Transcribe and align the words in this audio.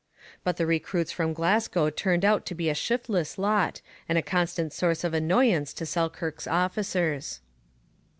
But 0.43 0.57
the 0.57 0.65
recruits 0.65 1.11
from 1.11 1.31
Glasgow 1.31 1.91
turned 1.91 2.25
out 2.25 2.43
to 2.47 2.55
be 2.55 2.69
a 2.71 2.73
shiftless 2.73 3.37
lot 3.37 3.81
and 4.09 4.17
a 4.17 4.23
constant 4.23 4.73
source 4.73 5.03
of 5.03 5.13
annoyance 5.13 5.73
to 5.73 5.85
Selkirk's 5.85 6.47
officers. 6.47 7.39